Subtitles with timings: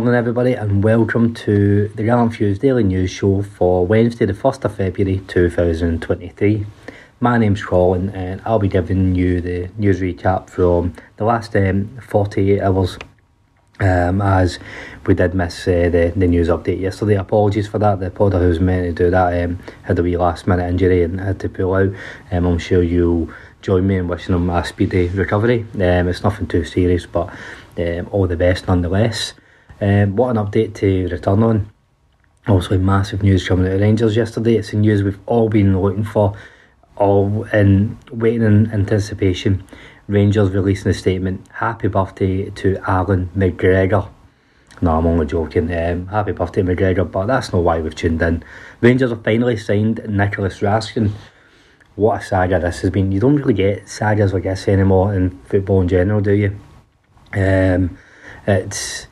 [0.00, 4.64] Morning, everybody, and welcome to the Gallant Few's Daily News Show for Wednesday, the 1st
[4.64, 6.64] of February 2023.
[7.20, 11.98] My name's Colin, and I'll be giving you the news recap from the last um,
[11.98, 12.96] 48 hours
[13.80, 14.58] um, as
[15.04, 17.16] we did miss uh, the, the news update yesterday.
[17.16, 18.00] Apologies for that.
[18.00, 21.02] The podder who was meant to do that um, had a wee last minute injury
[21.02, 21.92] and had to pull out.
[22.32, 23.28] Um, I'm sure you'll
[23.60, 25.66] join me in wishing him a speedy recovery.
[25.74, 27.28] Um, it's nothing too serious, but
[27.76, 29.34] um, all the best nonetheless.
[29.80, 31.70] Um, what an update to return on.
[32.46, 34.56] Also, massive news coming out of Rangers yesterday.
[34.56, 36.34] It's the news we've all been looking for,
[36.96, 39.64] all in waiting in anticipation.
[40.08, 41.46] Rangers releasing a statement.
[41.52, 44.08] Happy birthday to Allan McGregor.
[44.82, 45.72] No, I'm only joking.
[45.72, 48.42] Um, happy birthday, McGregor, but that's not why we've tuned in.
[48.80, 51.12] Rangers have finally signed Nicolas Raskin.
[51.96, 53.12] What a saga this has been.
[53.12, 56.58] You don't really get sagas like this anymore in football in general, do you?
[57.34, 57.98] Um,
[58.46, 59.06] it's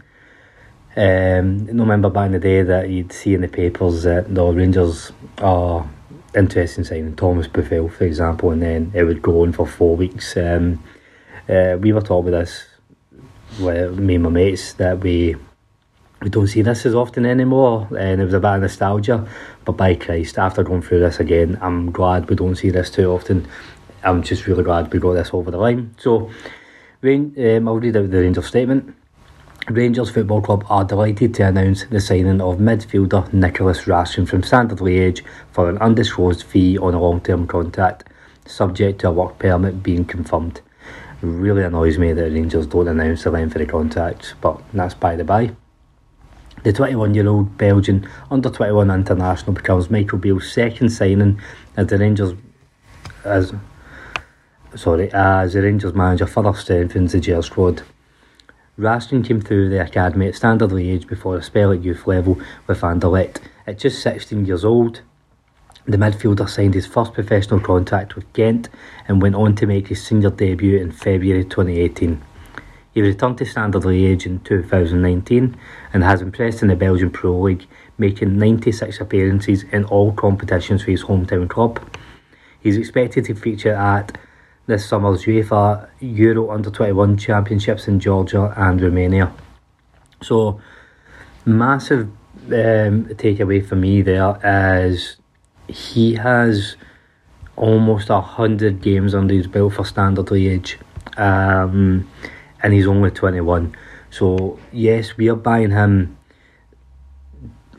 [0.98, 4.44] um, I remember back in the day that you'd see in the papers that the
[4.44, 5.88] Rangers are
[6.34, 9.94] interested in signing Thomas Buffel, for example, and then it would go on for four
[9.96, 10.36] weeks.
[10.36, 10.82] Um,
[11.48, 12.66] uh, we were talking about this
[13.60, 15.36] with me and my mates that we
[16.20, 19.28] we don't see this as often anymore, and it was a bit of nostalgia.
[19.64, 23.12] But by Christ, after going through this again, I'm glad we don't see this too
[23.12, 23.46] often.
[24.02, 25.94] I'm just really glad we got this over the line.
[25.96, 26.28] So,
[27.04, 28.96] um, I'll read out the Rangers statement.
[29.66, 34.78] Rangers Football Club are delighted to announce the signing of midfielder Nicolas Raskin from Standard
[34.78, 38.04] Liège for an undisclosed fee on a long-term contract,
[38.46, 40.62] subject to a work permit being confirmed.
[41.20, 45.16] Really annoys me that Rangers don't announce the length of the contract, but that's by
[45.16, 45.50] the by.
[46.62, 51.40] The 21-year-old Belgian under-21 international becomes Michael Beale's second signing
[51.76, 52.32] as the Rangers
[53.24, 53.52] as
[54.74, 57.82] sorry as the Rangers manager further strengthens the jail squad.
[58.78, 62.82] Raskin came through the academy at Standard Liège before a spell at youth level with
[62.82, 63.38] Anderlecht.
[63.66, 65.00] At just 16 years old,
[65.84, 68.68] the midfielder signed his first professional contract with Ghent
[69.08, 72.22] and went on to make his senior debut in February 2018.
[72.94, 75.56] He returned to Standard Liège in 2019
[75.92, 77.66] and has impressed in the Belgian Pro League,
[77.98, 81.80] making 96 appearances in all competitions for his hometown club.
[82.60, 84.16] He's expected to feature at
[84.68, 89.32] this summer's UEFA Euro Under 21 Championships in Georgia and Romania.
[90.22, 90.60] So,
[91.46, 92.08] massive
[92.46, 94.38] um, takeaway for me there
[94.84, 95.16] is
[95.68, 96.76] he has
[97.56, 100.76] almost a hundred games under his belt for Standard Liège,
[101.16, 102.08] um,
[102.62, 103.74] and he's only 21.
[104.10, 106.16] So, yes, we are buying him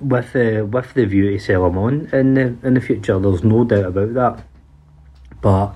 [0.01, 3.19] with the with the view to sell him on in the in the future.
[3.19, 4.44] There's no doubt about that.
[5.42, 5.75] But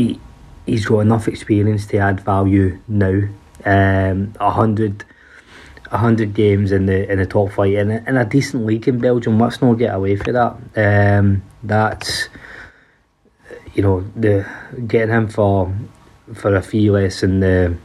[0.00, 0.20] he
[0.66, 3.22] he's got enough experience to add value now.
[3.64, 5.04] Um, a hundred
[5.90, 9.38] hundred games in the in the top flight in, in a decent league in Belgium.
[9.38, 11.18] Let's not get away from that.
[11.18, 12.28] Um, that's
[13.74, 14.46] you know the
[14.86, 15.74] getting him for
[16.34, 17.76] for a fee less than the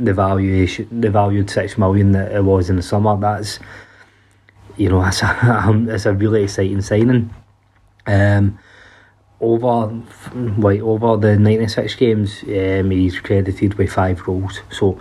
[0.00, 3.16] the valuation the valued six million that it was in the summer.
[3.16, 3.60] That's
[4.76, 7.32] you know that's a that's a really exciting signing.
[8.06, 8.58] Um,
[9.40, 10.02] over
[10.58, 14.60] like over the ninety six games, um, he's credited with five goals.
[14.70, 15.00] So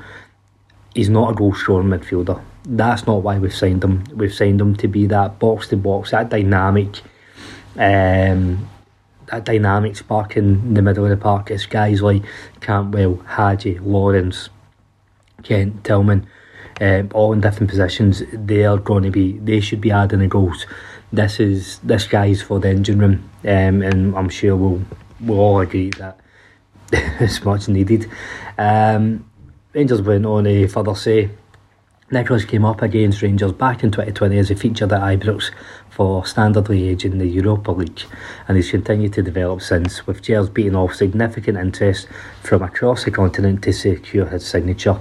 [0.94, 2.42] he's not a goal scoring midfielder.
[2.66, 4.04] That's not why we've signed him.
[4.14, 7.02] We've signed him to be that box to box, that dynamic,
[7.76, 8.70] um,
[9.28, 11.52] that dynamic spark in the middle of the park.
[11.52, 12.24] It's guys like
[12.62, 14.50] Cantwell, Hagi, Lawrence,
[15.44, 16.28] Kent, Tillman,
[16.82, 18.24] um, all in different positions.
[18.34, 19.34] They are going to be.
[19.40, 20.66] They should be adding the goals.
[21.12, 24.82] This is this guy's for the engine room, um, and I'm sure we'll
[25.20, 26.20] we'll all agree that
[26.92, 28.10] it's much needed.
[28.58, 29.26] Um,
[29.74, 31.30] Rangers went on a further say
[32.12, 35.52] Nicolas came up against Rangers back in 2020 as a featured at Ibrox
[35.92, 38.02] for Standard Liège in the Europa League,
[38.48, 42.08] and he's continued to develop since, with Gers beating off significant interest
[42.42, 45.00] from across the continent to secure his signature.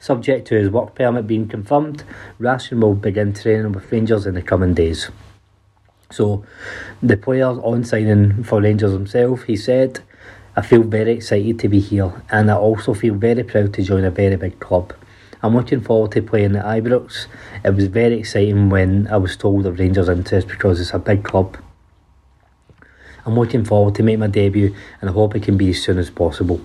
[0.00, 2.04] Subject to his work permit being confirmed,
[2.40, 5.10] Raskin will begin training with Rangers in the coming days.
[6.10, 6.42] So,
[7.02, 10.00] the player on signing for Rangers himself, he said,
[10.56, 14.04] I feel very excited to be here, and I also feel very proud to join
[14.04, 14.94] a very big club.
[15.42, 17.26] I'm looking forward to playing at Ibrox.
[17.62, 21.24] It was very exciting when I was told of Rangers' interest because it's a big
[21.24, 21.58] club.
[23.26, 25.98] I'm looking forward to make my debut and I hope it can be as soon
[25.98, 26.60] as possible.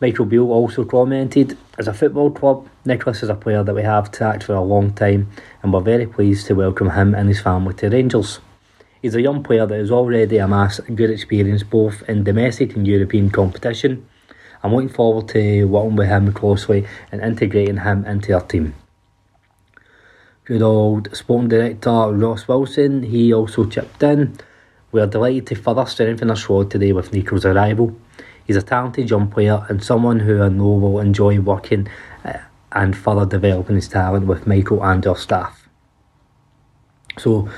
[0.00, 4.12] Michael Beale also commented, As a football club, Nicolas is a player that we have
[4.12, 5.30] tracked for a long time
[5.62, 8.40] and we're very pleased to welcome him and his family to Rangers.
[9.00, 13.30] He's a young player that has already amassed good experience both in domestic and European
[13.30, 14.06] competition
[14.66, 18.74] I'm looking forward to working with him closely and integrating him into our team.
[20.44, 24.36] Good old sporting director Ross Wilson, he also chipped in.
[24.90, 27.96] We are delighted to further strengthen our squad today with Nico's arrival.
[28.46, 31.88] He's a talented young player and someone who I know will enjoy working
[32.24, 32.38] uh,
[32.72, 35.68] and further developing his talent with Michael and our staff.
[37.18, 37.48] So,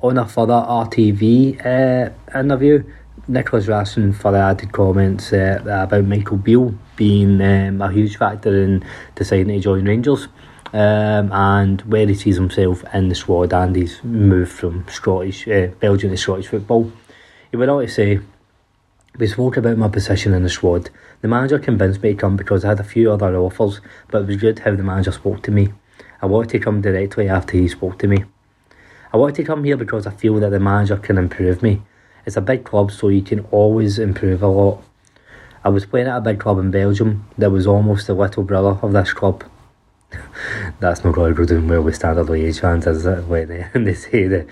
[0.00, 2.84] on a further RTV uh, interview,
[3.26, 8.62] Nicolas Raskin for the added comments uh, about Michael Beale being um, a huge factor
[8.62, 8.84] in
[9.16, 10.28] deciding to join Rangers
[10.72, 15.68] um, and where he sees himself in the squad and his move from Scottish, uh,
[15.80, 16.90] Belgian to Scottish football.
[17.50, 18.20] He went on to say,
[19.18, 20.90] we spoke about my position in the squad.
[21.20, 23.80] The manager convinced me to come because I had a few other offers,
[24.10, 25.72] but it was good how the manager spoke to me.
[26.22, 28.24] I wanted to come directly after he spoke to me.
[29.12, 31.82] I wanted to come here because I feel that the manager can improve me
[32.28, 34.82] it's a big club, so you can always improve a lot.
[35.64, 38.78] I was playing at a big club in Belgium that was almost the little brother
[38.82, 39.44] of this club.
[40.80, 43.24] That's not really good well with standard Liège fans, is it?
[43.24, 44.46] When they, they say that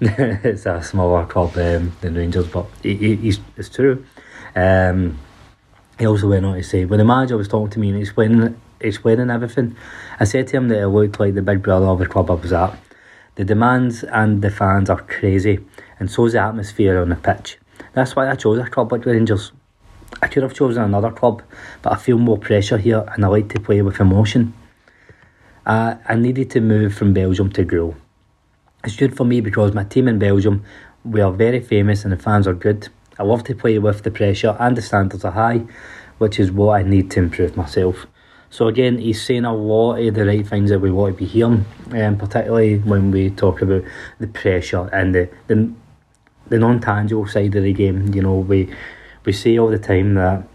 [0.00, 4.04] it's a smaller club um, than Rangers, but it, it's true.
[4.54, 5.18] Um,
[5.98, 8.60] he also went on to say, when the manager was talking to me and explaining,
[8.80, 9.76] explaining everything,
[10.20, 12.34] I said to him that it looked like the big brother of the club I
[12.34, 12.78] was at.
[13.36, 15.60] The demands and the fans are crazy,
[15.98, 17.58] and so's the atmosphere on the pitch.
[17.92, 19.52] That's why I chose a club like the Rangers.
[20.22, 21.42] I could have chosen another club,
[21.82, 24.54] but I feel more pressure here and I like to play with emotion.
[25.64, 27.96] Uh, I needed to move from Belgium to grow.
[28.84, 30.64] It's good for me because my team in Belgium,
[31.04, 32.88] we are very famous and the fans are good.
[33.18, 35.66] I love to play with the pressure and the standards are high,
[36.18, 38.06] which is what I need to improve myself.
[38.48, 41.26] So again, he's saying a lot of the right things that we want to be
[41.26, 43.82] hearing, um, particularly when we talk about
[44.20, 45.72] the pressure and the, the
[46.48, 48.14] the non-tangible side of the game.
[48.14, 48.72] You know, we
[49.26, 50.48] we see all the time that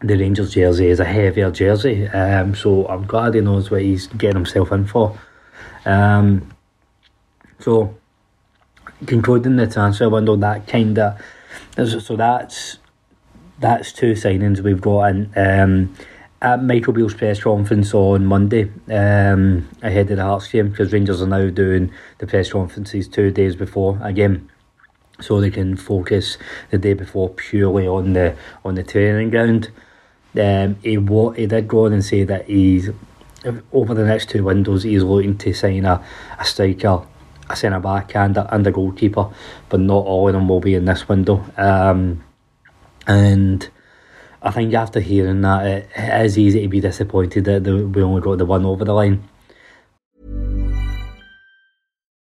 [0.00, 2.06] the Rangers jersey is a heavier jersey.
[2.06, 5.18] Um, so I'm glad he knows what he's getting himself in for.
[5.86, 6.52] Um,
[7.58, 7.96] so
[9.06, 11.18] concluding the transfer window, that kind of
[11.76, 12.78] so that's
[13.58, 15.32] that's two signings we've got in.
[15.36, 15.96] Um,
[16.42, 21.22] at Michael Beale's press conference on Monday, um, ahead of the Hearts game, because Rangers
[21.22, 24.50] are now doing the press conferences two days before a game,
[25.20, 26.38] so they can focus
[26.70, 29.70] the day before purely on the on the training ground.
[30.38, 32.90] Um, he what he did go on and say that he's
[33.72, 36.04] over the next two windows he's looking to sign a,
[36.38, 37.02] a striker,
[37.48, 39.28] a centre back, and a, and a goalkeeper,
[39.68, 41.44] but not all of them will be in this window.
[41.56, 42.24] Um,
[43.06, 43.68] and
[44.42, 48.22] I think after hearing that, it, it is easy to be disappointed that we only
[48.22, 49.28] got the one over the line.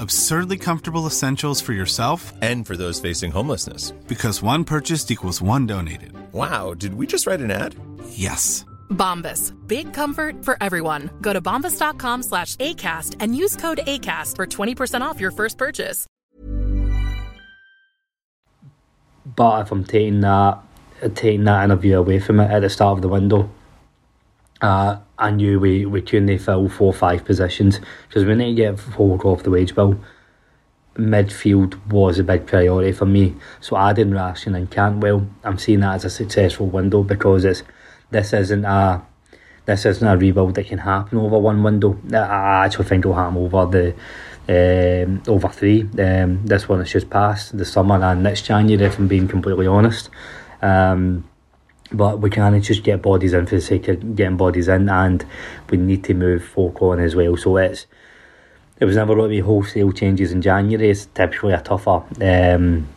[0.00, 3.92] Absurdly comfortable essentials for yourself and for those facing homelessness.
[4.06, 6.12] Because one purchased equals one donated.
[6.32, 7.74] Wow, did we just write an ad?
[8.10, 8.64] Yes.
[8.90, 9.54] Bombas.
[9.66, 11.10] Big comfort for everyone.
[11.20, 16.06] Go to bombas.com slash ACAST and use code ACAST for 20% off your first purchase.
[19.36, 20.60] But if I'm taking that
[21.14, 23.48] taking that interview away from it at the start of the window,
[24.60, 28.62] uh, I knew we, we couldn't fill four or five positions because we need to
[28.62, 29.98] get folk off the wage bill.
[30.96, 35.94] Midfield was a big priority for me, so adding Raskin and Cantwell, I'm seeing that
[35.94, 37.62] as a successful window because it's
[38.10, 39.02] this isn't a
[39.64, 41.98] this isn't a rebuild that can happen over one window.
[42.12, 43.94] I actually think it'll happen over the
[44.48, 45.82] um, over three.
[45.98, 49.66] Um, this one has just passed the summer and next January, if I'm being completely
[49.66, 50.08] honest.
[50.62, 51.28] Um,
[51.92, 55.24] but we can't just get bodies in for the sake of getting bodies in, and
[55.70, 57.36] we need to move folk on as well.
[57.36, 57.86] So it's
[58.80, 60.90] it was never going to be wholesale changes in January.
[60.90, 62.02] It's typically a tougher.
[62.20, 62.88] Um,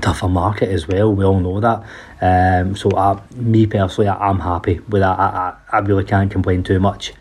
[0.00, 1.12] tougher market as well.
[1.12, 1.82] We all know that.
[2.20, 5.18] Um, so, uh, me personally, I, am happy with that.
[5.18, 7.14] I, I, I, really can't complain too much.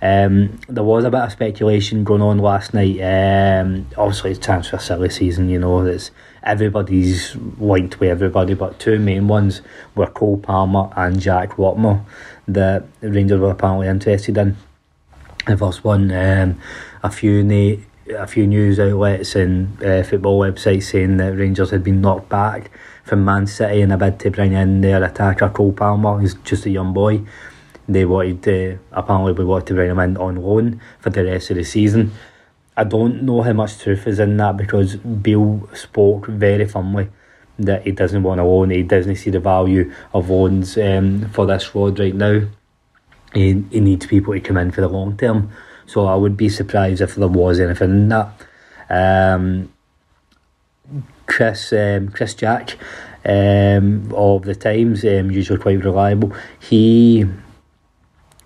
[0.00, 3.00] Um, there was a bit of speculation going on last night.
[3.00, 5.48] Um, obviously, it's transfer silly season.
[5.48, 6.10] You know, it's
[6.48, 9.60] everybody's linked with everybody, but two main ones
[9.94, 12.04] were Cole Palmer and Jack Whatmough
[12.48, 14.56] that Rangers were apparently interested in.
[15.46, 16.60] The first one, um,
[17.02, 21.84] a few na- a few news outlets and uh, football websites saying that Rangers had
[21.84, 22.70] been knocked back
[23.04, 26.64] from Man City in a bid to bring in their attacker Cole Palmer, who's just
[26.64, 27.20] a young boy.
[27.86, 31.50] They wanted to apparently we wanted to bring him in on loan for the rest
[31.50, 32.12] of the season.
[32.78, 37.08] I don't know how much truth is in that because Beale spoke very firmly
[37.58, 41.44] that he doesn't want a loan, he doesn't see the value of loans um, for
[41.44, 42.42] this road right now.
[43.34, 45.50] He, he needs people to come in for the long term.
[45.86, 48.46] So I would be surprised if there was anything in that.
[48.88, 49.72] Um,
[51.26, 52.78] Chris um, Chris Jack
[53.24, 56.32] um, of the Times, um, usually quite reliable.
[56.60, 57.26] He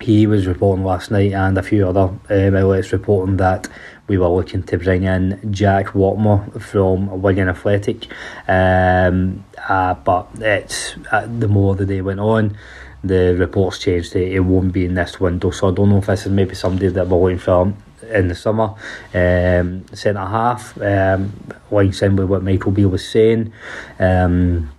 [0.03, 3.69] he was reporting last night, and a few other um, outlets reporting that
[4.07, 8.07] we were looking to bring in Jack Whatmough from Wigan Athletic.
[8.47, 12.57] Um, uh, but it's uh, the more the day went on,
[13.03, 14.15] the reports changed.
[14.15, 16.55] It, it won't be in this window, so I don't know if this is maybe
[16.55, 17.73] somebody that we're looking for
[18.11, 18.75] in the summer.
[19.13, 21.31] Um, centre half, um,
[21.71, 23.53] lines in what Michael Beale was saying.
[23.99, 24.71] Um,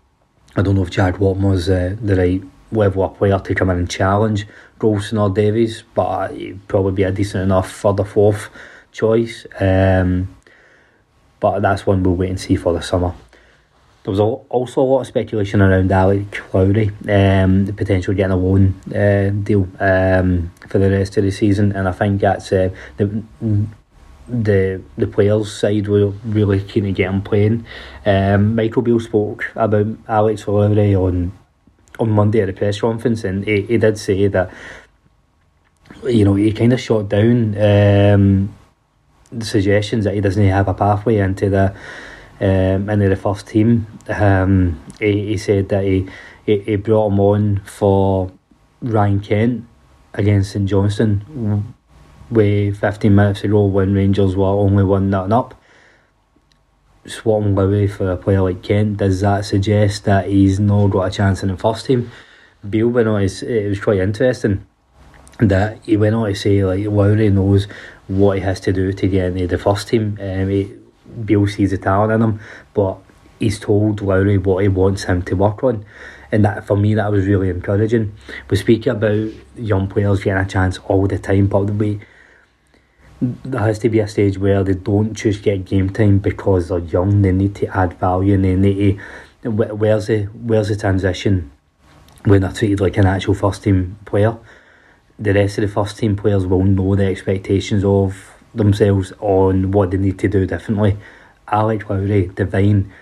[0.56, 3.70] I don't know if Jack Whatmough was uh, the right level of player to come
[3.70, 4.46] in and challenge
[4.78, 8.50] Goldson or Davies, but he'd probably be a decent enough for the fourth
[8.94, 9.46] choice.
[9.60, 10.34] Um,
[11.40, 13.12] but that's one we'll wait and see for the summer.
[14.02, 18.36] There was also a lot of speculation around Alex Lowry, um, the potential getting a
[18.36, 22.68] loan uh, deal um, for the rest of the season, and I think that's uh,
[22.98, 23.22] the
[24.28, 27.66] the the players' side were really keen to get him playing.
[28.04, 31.32] Um, Michael Beale spoke about Alex Lowry on
[31.98, 34.50] on Monday at the press conference, and he, he did say that
[36.04, 38.54] you know he kind of shot down um,
[39.40, 41.74] suggestions that he doesn't have a pathway into the
[42.40, 43.86] um, into the first team.
[44.08, 46.08] Um, he, he said that he,
[46.44, 48.32] he, he brought him on for
[48.82, 49.66] Ryan Kent
[50.12, 51.74] against St Johnstone
[52.30, 55.60] with 15 minutes ago when Rangers were only one nothing up.
[57.06, 61.10] Swapping Lowry for a player like Kent, does that suggest that he's not got a
[61.10, 62.10] chance in the first team?
[62.68, 64.66] Beale went on, it was quite interesting
[65.38, 67.66] that he went on to say like Lowry knows
[68.06, 70.18] what he has to do to get into the first team.
[70.20, 70.72] Um, he,
[71.24, 72.40] Beale sees the talent in him,
[72.72, 72.98] but
[73.38, 75.84] he's told Lowry what he wants him to work on.
[76.32, 78.14] And that for me, that was really encouraging.
[78.50, 82.00] We speak about young players getting a chance all the time, but we
[83.20, 86.78] there has to be a stage where they don't just get game time because they're
[86.78, 87.22] young.
[87.22, 89.00] They need to add value, and they need
[89.42, 89.50] to.
[89.50, 91.50] Where's the where's the transition
[92.24, 94.36] when they're treated like an actual first team player?
[95.18, 99.90] The rest of the first team players will know the expectations of themselves on what
[99.90, 100.96] they need to do differently.
[101.48, 102.92] Alex Lowry, Devine,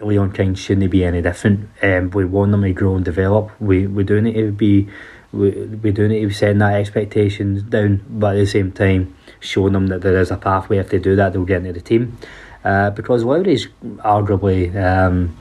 [0.00, 1.68] Leon King shouldn't be any different.
[1.82, 3.50] Um, we want them to grow and develop.
[3.60, 4.88] We we do need to be
[5.32, 9.14] we, we do need to be setting that expectations down, but at the same time,
[9.40, 10.78] showing them that there is a pathway.
[10.78, 12.16] If they do that, they'll get into the team.
[12.64, 13.68] Uh, because Lowry's
[13.98, 15.36] arguably um,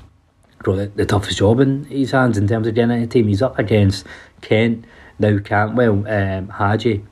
[0.59, 3.29] got the, the, toughest job in his hands in terms of getting into the team.
[3.29, 4.05] He's up against
[4.41, 4.83] Kent,
[5.19, 7.03] now Cantwell, um, Hagi,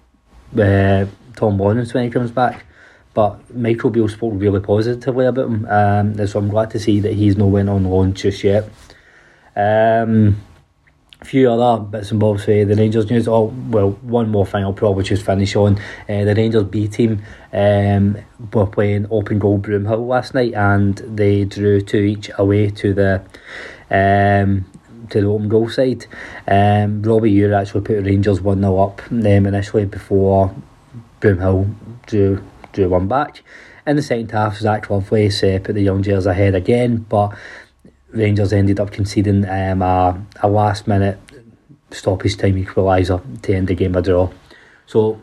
[0.60, 1.05] uh,
[1.36, 2.65] Tom Lawrence when he comes back.
[3.13, 7.13] But Michael Beale spoke really positively about him, um, so I'm glad to see that
[7.13, 8.70] he's not went on loan just yet.
[9.53, 10.41] Um,
[11.22, 13.27] a few other bits and bobs for the Rangers news.
[13.27, 15.77] Oh, well, one more thing I'll probably just finish on.
[16.10, 17.22] Uh, the Rangers B team
[17.53, 18.17] um,
[18.53, 23.22] were playing Open Goal Broomhill last night and they drew two each away to the
[23.91, 24.65] um,
[25.12, 26.06] to the open goal side.
[26.48, 30.53] Um, Robbie Ure actually put Rangers 1 0 up um, initially before
[31.20, 31.74] Broomhill
[32.08, 33.44] drew, drew one back.
[33.86, 37.36] In the second half, Zach Lovelace uh, put the Young Jays ahead again, but
[38.12, 41.18] Rangers ended up conceding um, a, a last minute
[41.91, 44.30] stoppage time equaliser to end the game a draw.
[44.86, 45.20] So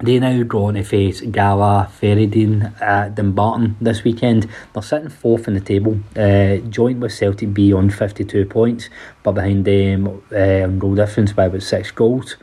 [0.00, 4.46] they now go on to face Gala Fairydean at Dumbarton this weekend.
[4.72, 8.90] They're sitting fourth in the table, uh, joint with Celtic B on 52 points,
[9.22, 12.36] but behind them uh, on goal difference by about six goals.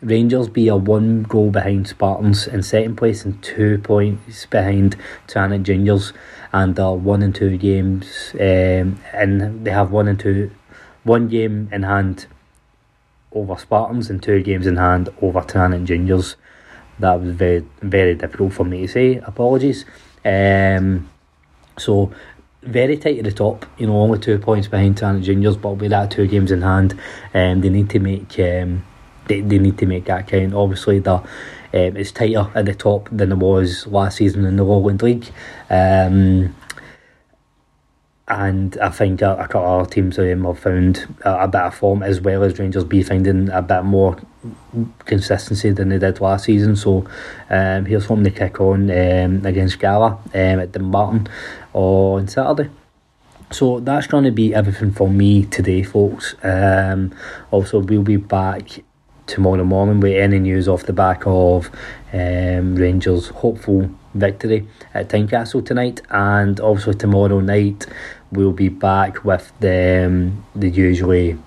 [0.00, 4.96] Rangers B a one goal behind Spartans in second place and two points behind
[5.26, 6.14] Tranent Juniors
[6.52, 10.52] and they're one and two games um, and they have one and two
[11.04, 12.26] one game in hand
[13.32, 16.36] over Spartans and two games in hand over Tranent Juniors.
[17.00, 19.16] That was very very difficult for me to say.
[19.16, 19.84] Apologies.
[20.24, 21.08] Um,
[21.78, 22.12] so
[22.62, 25.90] very tight at the top, you know, only two points behind Tranent Juniors, but with
[25.90, 26.92] that two games in hand,
[27.32, 28.84] um, they need to make um,
[29.26, 30.54] they, they need to make that count.
[30.54, 31.26] Obviously, the um,
[31.72, 35.28] it's tighter at the top than it was last season in the Lowland League.
[35.70, 36.54] Um,
[38.30, 42.04] and I think a, a couple of other teams have found a, a of form
[42.04, 44.16] as well as Rangers B finding a bit more
[45.04, 46.76] consistency than they did last season.
[46.76, 47.08] So
[47.50, 51.28] um, here's something to kick on um, against Gala um, at Dumbarton
[51.72, 52.70] on Saturday.
[53.50, 56.36] So that's going to be everything for me today, folks.
[56.44, 57.12] Um,
[57.50, 58.84] also, we'll be back
[59.26, 61.68] tomorrow morning with any news off the back of
[62.12, 67.86] um, Rangers' hopeful victory at Tynecastle tonight, and also tomorrow night
[68.32, 71.38] we'll be back with the um, the usually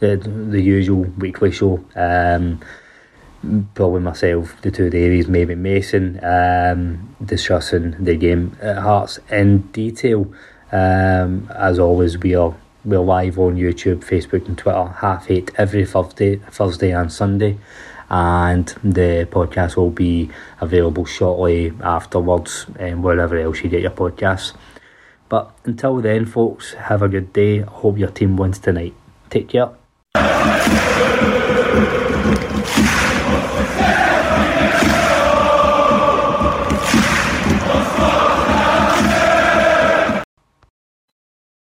[0.00, 1.84] the the usual weekly show.
[1.94, 2.60] Um,
[3.74, 10.32] probably myself, the two Davies, maybe Mason, um, discussing the game at Hearts in detail.
[10.72, 15.84] Um, as always, we are we're live on YouTube, Facebook, and Twitter half eight every
[15.84, 17.58] Thursday, Thursday and Sunday.
[18.10, 23.90] And the podcast will be available shortly afterwards, and um, wherever else you get your
[23.90, 24.54] podcasts.
[25.28, 27.60] But until then, folks, have a good day.
[27.60, 28.94] Hope your team wins tonight.
[29.28, 29.68] Take care.